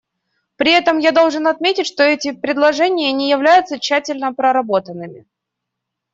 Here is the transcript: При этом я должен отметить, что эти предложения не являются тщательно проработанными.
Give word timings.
При 0.55 0.71
этом 0.71 0.97
я 0.97 1.11
должен 1.11 1.45
отметить, 1.45 1.85
что 1.85 2.01
эти 2.01 2.31
предложения 2.31 3.11
не 3.11 3.29
являются 3.29 3.77
тщательно 3.77 4.33
проработанными. 4.33 5.27